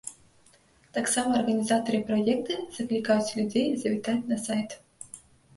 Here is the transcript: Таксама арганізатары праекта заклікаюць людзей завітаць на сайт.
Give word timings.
Таксама 0.97 1.31
арганізатары 1.41 1.99
праекта 2.09 2.57
заклікаюць 2.79 3.35
людзей 3.41 3.67
завітаць 3.83 4.21
на 4.33 4.37
сайт. 4.49 4.69